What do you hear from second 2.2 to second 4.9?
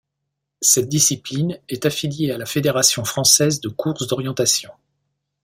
à la Fédération Française de Course d'Orientation.